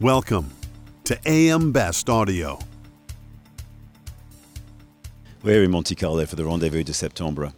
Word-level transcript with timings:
Welcome 0.00 0.50
to 1.04 1.18
AM 1.24 1.72
Best 1.72 2.10
Audio. 2.10 2.58
We're 5.42 5.62
in 5.62 5.70
Monte 5.70 5.94
Carlo 5.94 6.26
for 6.26 6.36
the 6.36 6.44
Rendezvous 6.44 6.84
de 6.84 6.92
Septembre. 6.92 7.54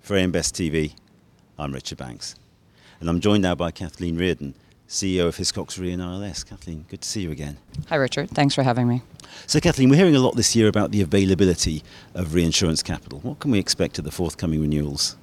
For 0.00 0.16
AM 0.16 0.32
Best 0.32 0.56
TV, 0.56 0.94
I'm 1.56 1.72
Richard 1.72 1.98
Banks. 1.98 2.34
And 2.98 3.08
I'm 3.08 3.20
joined 3.20 3.44
now 3.44 3.54
by 3.54 3.70
Kathleen 3.70 4.18
Reardon, 4.18 4.56
CEO 4.88 5.28
of 5.28 5.36
Hiscox 5.36 5.78
Re 5.78 5.92
and 5.92 6.02
ILS. 6.02 6.42
Kathleen, 6.42 6.84
good 6.88 7.02
to 7.02 7.08
see 7.08 7.20
you 7.20 7.30
again. 7.30 7.58
Hi, 7.90 7.94
Richard. 7.94 8.30
Thanks 8.30 8.56
for 8.56 8.64
having 8.64 8.88
me. 8.88 9.02
So, 9.46 9.60
Kathleen, 9.60 9.88
we're 9.88 9.98
hearing 9.98 10.16
a 10.16 10.20
lot 10.20 10.34
this 10.34 10.56
year 10.56 10.66
about 10.66 10.90
the 10.90 11.00
availability 11.00 11.84
of 12.12 12.34
reinsurance 12.34 12.82
capital. 12.82 13.20
What 13.20 13.38
can 13.38 13.52
we 13.52 13.60
expect 13.60 14.00
at 14.00 14.04
the 14.04 14.10
forthcoming 14.10 14.60
renewals? 14.60 15.14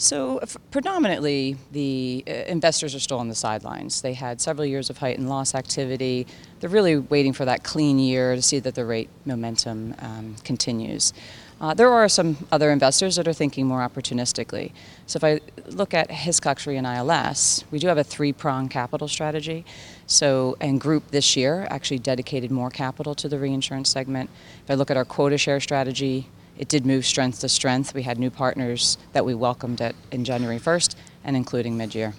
So, 0.00 0.40
predominantly, 0.70 1.56
the 1.72 2.22
uh, 2.24 2.30
investors 2.30 2.94
are 2.94 3.00
still 3.00 3.18
on 3.18 3.28
the 3.28 3.34
sidelines. 3.34 4.00
They 4.00 4.14
had 4.14 4.40
several 4.40 4.64
years 4.64 4.90
of 4.90 4.98
heightened 4.98 5.28
loss 5.28 5.56
activity. 5.56 6.24
They're 6.60 6.70
really 6.70 6.96
waiting 6.98 7.32
for 7.32 7.44
that 7.46 7.64
clean 7.64 7.98
year 7.98 8.36
to 8.36 8.40
see 8.40 8.60
that 8.60 8.76
the 8.76 8.84
rate 8.84 9.10
momentum 9.26 9.96
um, 9.98 10.36
continues. 10.44 11.12
Uh, 11.60 11.74
there 11.74 11.90
are 11.90 12.08
some 12.08 12.36
other 12.52 12.70
investors 12.70 13.16
that 13.16 13.26
are 13.26 13.32
thinking 13.32 13.66
more 13.66 13.80
opportunistically. 13.80 14.70
So, 15.08 15.16
if 15.16 15.24
I 15.24 15.40
look 15.66 15.92
at 15.94 16.10
Hiscox 16.10 16.64
Re 16.68 16.76
and 16.76 16.86
ILS, 16.86 17.64
we 17.72 17.80
do 17.80 17.88
have 17.88 17.98
a 17.98 18.04
three 18.04 18.32
prong 18.32 18.68
capital 18.68 19.08
strategy. 19.08 19.64
So, 20.06 20.56
and 20.60 20.80
Group 20.80 21.10
this 21.10 21.36
year 21.36 21.66
actually 21.70 21.98
dedicated 21.98 22.52
more 22.52 22.70
capital 22.70 23.16
to 23.16 23.28
the 23.28 23.36
reinsurance 23.36 23.90
segment. 23.90 24.30
If 24.62 24.70
I 24.70 24.74
look 24.74 24.92
at 24.92 24.96
our 24.96 25.04
quota 25.04 25.38
share 25.38 25.58
strategy, 25.58 26.28
it 26.58 26.68
did 26.68 26.84
move 26.84 27.06
strength 27.06 27.40
to 27.40 27.48
strength. 27.48 27.94
We 27.94 28.02
had 28.02 28.18
new 28.18 28.30
partners 28.30 28.98
that 29.12 29.24
we 29.24 29.34
welcomed 29.34 29.80
at, 29.80 29.94
in 30.10 30.24
January 30.24 30.58
1st 30.58 30.96
and 31.24 31.36
including 31.36 31.76
mid 31.76 31.94
year. 31.94 32.14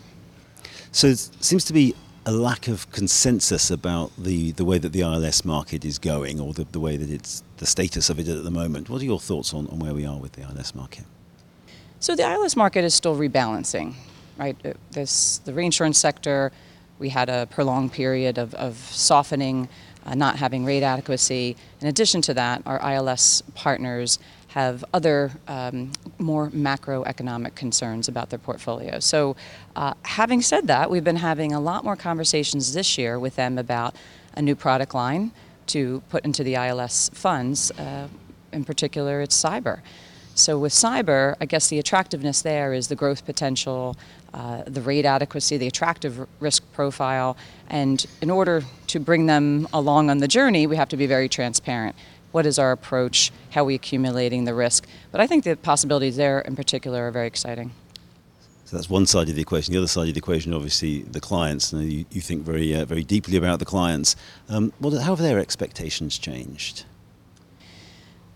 So, 0.91 1.07
it 1.07 1.19
seems 1.39 1.65
to 1.65 1.73
be 1.73 1.93
a 2.25 2.31
lack 2.31 2.67
of 2.67 2.91
consensus 2.91 3.69
about 3.69 4.11
the, 4.17 4.51
the 4.53 4.65
way 4.65 4.77
that 4.77 4.91
the 4.91 5.01
ILS 5.01 5.45
market 5.45 5.85
is 5.85 5.99
going 5.99 6.39
or 6.39 6.53
the, 6.53 6.65
the 6.71 6.79
way 6.79 6.97
that 6.97 7.09
it's 7.09 7.43
the 7.57 7.65
status 7.65 8.09
of 8.09 8.19
it 8.19 8.27
at 8.27 8.43
the 8.43 8.51
moment. 8.51 8.89
What 8.89 9.01
are 9.01 9.05
your 9.05 9.19
thoughts 9.19 9.53
on, 9.53 9.67
on 9.67 9.79
where 9.79 9.93
we 9.93 10.05
are 10.05 10.17
with 10.17 10.33
the 10.33 10.41
ILS 10.41 10.73
market? 10.73 11.05
So, 11.99 12.15
the 12.15 12.23
ILS 12.23 12.55
market 12.55 12.83
is 12.83 12.93
still 12.93 13.15
rebalancing, 13.15 13.93
right? 14.37 14.55
Uh, 14.63 14.73
This, 14.91 15.39
the 15.39 15.53
reinsurance 15.53 15.99
sector, 15.99 16.51
we 16.97 17.09
had 17.09 17.29
a 17.29 17.45
prolonged 17.47 17.91
period 17.91 18.37
of, 18.37 18.53
of 18.55 18.77
softening 18.77 19.69
uh, 20.09 20.15
not 20.15 20.37
having 20.37 20.65
rate 20.65 20.83
adequacy. 20.83 21.55
In 21.81 21.87
addition 21.87 22.21
to 22.23 22.33
that, 22.33 22.63
our 22.65 22.79
ILS 22.93 23.43
partners 23.53 24.19
have 24.47 24.83
other 24.93 25.31
um, 25.47 25.91
more 26.17 26.49
macroeconomic 26.49 27.53
concerns 27.53 28.07
about 28.07 28.31
their 28.31 28.39
portfolio. 28.39 28.99
So, 28.99 29.35
uh, 29.75 29.93
having 30.01 30.41
said 30.41 30.65
that, 30.67 30.89
we've 30.89 31.03
been 31.03 31.17
having 31.17 31.53
a 31.53 31.59
lot 31.59 31.83
more 31.83 31.95
conversations 31.95 32.73
this 32.73 32.97
year 32.97 33.19
with 33.19 33.35
them 33.35 33.59
about 33.59 33.95
a 34.35 34.41
new 34.41 34.55
product 34.55 34.95
line 34.95 35.31
to 35.67 36.01
put 36.09 36.25
into 36.25 36.43
the 36.43 36.55
ILS 36.55 37.11
funds. 37.13 37.69
Uh, 37.71 38.07
in 38.51 38.65
particular, 38.65 39.21
it's 39.21 39.39
cyber. 39.39 39.81
So 40.39 40.57
with 40.57 40.71
cyber, 40.71 41.35
I 41.41 41.45
guess 41.45 41.67
the 41.67 41.79
attractiveness 41.79 42.41
there 42.41 42.73
is 42.73 42.87
the 42.87 42.95
growth 42.95 43.25
potential, 43.25 43.97
uh, 44.33 44.63
the 44.65 44.81
rate 44.81 45.05
adequacy, 45.05 45.57
the 45.57 45.67
attractive 45.67 46.25
risk 46.39 46.63
profile, 46.71 47.35
and 47.69 48.05
in 48.21 48.29
order 48.29 48.63
to 48.87 48.99
bring 49.01 49.25
them 49.25 49.67
along 49.73 50.09
on 50.09 50.19
the 50.19 50.29
journey, 50.29 50.65
we 50.65 50.77
have 50.77 50.87
to 50.89 50.97
be 50.97 51.07
very 51.07 51.27
transparent. 51.27 51.93
What 52.31 52.45
is 52.45 52.57
our 52.57 52.71
approach? 52.71 53.33
How 53.49 53.61
are 53.61 53.65
we 53.65 53.75
accumulating 53.75 54.45
the 54.45 54.53
risk? 54.53 54.87
But 55.11 55.19
I 55.19 55.27
think 55.27 55.43
the 55.43 55.57
possibilities 55.57 56.15
there, 56.15 56.39
in 56.39 56.55
particular, 56.55 57.07
are 57.07 57.11
very 57.11 57.27
exciting. 57.27 57.71
So 58.63 58.77
that's 58.77 58.89
one 58.89 59.07
side 59.07 59.27
of 59.27 59.35
the 59.35 59.41
equation. 59.41 59.73
The 59.73 59.79
other 59.79 59.87
side 59.87 60.07
of 60.07 60.13
the 60.13 60.19
equation, 60.19 60.53
obviously, 60.53 61.01
the 61.01 61.19
clients. 61.19 61.73
And 61.73 61.91
you, 61.91 62.05
you 62.11 62.21
think 62.21 62.43
very, 62.43 62.73
uh, 62.73 62.85
very 62.85 63.03
deeply 63.03 63.35
about 63.35 63.59
the 63.59 63.65
clients. 63.65 64.15
Um, 64.47 64.71
how 64.81 65.15
have 65.15 65.17
their 65.17 65.39
expectations 65.39 66.17
changed? 66.17 66.85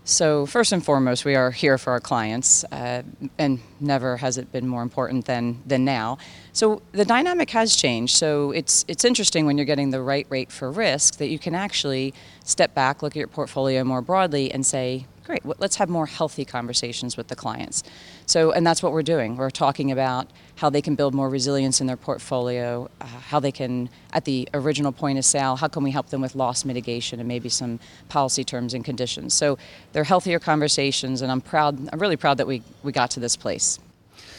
So, 0.06 0.44
first 0.44 0.72
and 0.72 0.84
foremost, 0.84 1.24
we 1.24 1.34
are 1.34 1.50
here 1.50 1.78
for 1.78 1.92
our 1.92 2.00
clients, 2.00 2.62
uh, 2.64 3.02
and 3.38 3.60
never 3.80 4.18
has 4.18 4.36
it 4.36 4.52
been 4.52 4.68
more 4.68 4.82
important 4.82 5.24
than, 5.24 5.62
than 5.64 5.86
now. 5.86 6.18
So, 6.52 6.82
the 6.92 7.06
dynamic 7.06 7.48
has 7.50 7.74
changed. 7.74 8.14
So, 8.14 8.50
it's, 8.50 8.84
it's 8.86 9.02
interesting 9.02 9.46
when 9.46 9.56
you're 9.56 9.64
getting 9.64 9.92
the 9.92 10.02
right 10.02 10.26
rate 10.28 10.52
for 10.52 10.70
risk 10.70 11.16
that 11.16 11.28
you 11.28 11.38
can 11.38 11.54
actually 11.54 12.12
step 12.44 12.74
back, 12.74 13.02
look 13.02 13.12
at 13.12 13.18
your 13.18 13.28
portfolio 13.28 13.82
more 13.82 14.02
broadly, 14.02 14.52
and 14.52 14.66
say, 14.66 15.06
great, 15.24 15.42
let's 15.58 15.76
have 15.76 15.88
more 15.88 16.06
healthy 16.06 16.44
conversations 16.44 17.16
with 17.16 17.28
the 17.28 17.36
clients. 17.36 17.82
So, 18.26 18.52
and 18.52 18.66
that's 18.66 18.82
what 18.82 18.92
we're 18.92 19.02
doing. 19.02 19.36
We're 19.36 19.50
talking 19.50 19.90
about 19.90 20.28
how 20.56 20.70
they 20.70 20.82
can 20.82 20.94
build 20.94 21.14
more 21.14 21.28
resilience 21.28 21.80
in 21.80 21.86
their 21.86 21.96
portfolio, 21.96 22.90
uh, 23.00 23.06
how 23.06 23.40
they 23.40 23.50
can, 23.50 23.88
at 24.12 24.24
the 24.24 24.48
original 24.54 24.92
point 24.92 25.18
of 25.18 25.24
sale, 25.24 25.56
how 25.56 25.68
can 25.68 25.82
we 25.82 25.90
help 25.90 26.10
them 26.10 26.20
with 26.20 26.34
loss 26.34 26.64
mitigation 26.64 27.18
and 27.20 27.28
maybe 27.28 27.48
some 27.48 27.80
policy 28.08 28.44
terms 28.44 28.74
and 28.74 28.84
conditions. 28.84 29.34
So, 29.34 29.58
they're 29.92 30.04
healthier 30.04 30.38
conversations, 30.38 31.22
and 31.22 31.32
I'm 31.32 31.40
proud. 31.40 31.88
I'm 31.92 31.98
really 31.98 32.16
proud 32.16 32.38
that 32.38 32.46
we 32.46 32.62
we 32.82 32.92
got 32.92 33.10
to 33.12 33.20
this 33.20 33.36
place. 33.36 33.78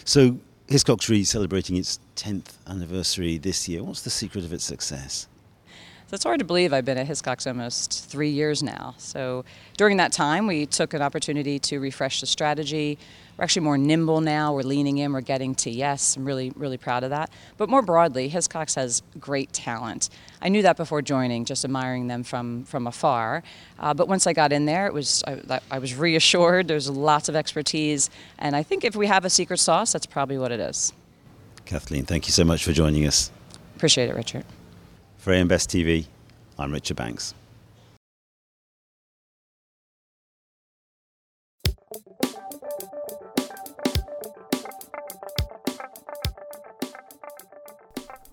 So, 0.04 0.40
Hiscox 0.68 1.10
Re 1.10 1.24
celebrating 1.24 1.78
its 1.78 2.00
10th 2.16 2.54
anniversary 2.68 3.38
this 3.38 3.68
year. 3.68 3.84
What's 3.84 4.02
the 4.02 4.10
secret 4.10 4.44
of 4.46 4.54
its 4.54 4.64
success? 4.64 5.28
So 6.08 6.14
it's 6.14 6.24
hard 6.24 6.38
to 6.38 6.46
believe 6.46 6.72
I've 6.72 6.86
been 6.86 7.00
at 7.00 7.08
Hiscox 7.08 7.48
almost 7.48 8.08
three 8.10 8.30
years 8.30 8.62
now. 8.62 8.94
So 9.00 9.44
during 9.76 9.98
that 9.98 10.12
time, 10.12 10.46
we 10.46 10.68
took 10.68 10.94
an 10.94 11.02
opportunity 11.02 11.58
to 11.60 11.80
refresh 11.80 12.22
the 12.22 12.28
strategy. 12.28 13.00
We're 13.38 13.44
actually 13.44 13.64
more 13.64 13.80
nimble 13.80 14.22
now. 14.22 14.54
We're 14.54 14.62
leaning 14.62 15.00
in. 15.00 15.14
We're 15.14 15.22
getting 15.22 15.56
to 15.56 15.72
yes. 15.72 16.16
I'm 16.16 16.24
really, 16.24 16.52
really 16.56 16.78
proud 16.78 17.04
of 17.04 17.10
that. 17.10 17.32
But 17.58 17.70
more 17.70 17.82
broadly, 17.82 18.30
Hiscox 18.30 18.76
has 18.76 19.02
great 19.20 19.52
talent. 19.52 20.10
I 20.44 20.50
knew 20.50 20.62
that 20.62 20.78
before 20.78 21.02
joining, 21.02 21.44
just 21.44 21.66
admiring 21.66 22.08
them 22.08 22.24
from 22.24 22.66
from 22.66 22.86
afar. 22.86 23.42
Uh, 23.80 23.96
but 23.96 24.08
once 24.08 24.28
I 24.28 24.34
got 24.34 24.54
in 24.54 24.66
there, 24.66 24.86
it 24.86 24.94
was 24.94 25.24
I, 25.26 25.60
I 25.72 25.80
was 25.80 25.96
reassured. 25.96 26.68
There's 26.68 26.88
lots 26.88 27.30
of 27.30 27.36
expertise, 27.36 28.12
and 28.38 28.56
I 28.56 28.62
think 28.62 28.84
if 28.84 28.96
we 28.96 29.08
have 29.08 29.26
a 29.26 29.30
secret 29.30 29.58
sauce, 29.58 29.92
that's 29.92 30.06
probably 30.06 30.38
what 30.38 30.52
it 30.52 30.60
is. 30.60 30.94
Kathleen, 31.66 32.06
thank 32.06 32.28
you 32.28 32.32
so 32.32 32.44
much 32.44 32.64
for 32.64 32.74
joining 32.74 33.08
us. 33.08 33.32
Appreciate 33.76 34.08
it, 34.08 34.16
Richard. 34.16 34.46
For 35.26 35.34
AM 35.34 35.48
Best 35.48 35.72
TV, 35.72 36.06
I'm 36.60 36.72
Richard 36.72 36.98
Banks. 36.98 37.34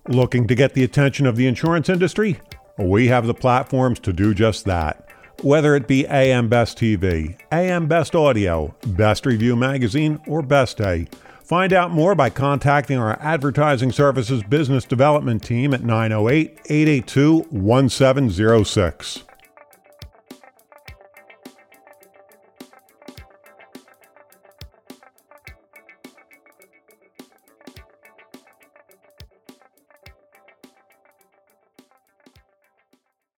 Looking 0.07 0.45
to 0.45 0.53
get 0.53 0.75
the 0.75 0.83
attention 0.83 1.25
of 1.25 1.35
the 1.35 1.47
insurance 1.47 1.89
industry? 1.89 2.39
We 2.77 3.07
have 3.07 3.25
the 3.25 3.33
platforms 3.33 3.99
to 4.01 4.13
do 4.13 4.35
just 4.35 4.65
that. 4.65 5.09
Whether 5.41 5.75
it 5.75 5.87
be 5.87 6.05
AM 6.05 6.47
Best 6.47 6.77
TV, 6.77 7.39
AM 7.51 7.87
Best 7.87 8.13
Audio, 8.13 8.75
Best 8.85 9.25
Review 9.25 9.55
Magazine, 9.55 10.21
or 10.27 10.43
Best 10.43 10.77
Day. 10.77 11.07
Find 11.53 11.71
out 11.71 11.91
more 11.91 12.15
by 12.15 12.31
contacting 12.31 12.97
our 12.97 13.15
Advertising 13.21 13.91
Services 13.91 14.41
Business 14.41 14.85
Development 14.85 15.39
Team 15.39 15.71
at 15.75 15.83
908 15.83 16.59
882 16.65 17.41
1706. 17.51 19.23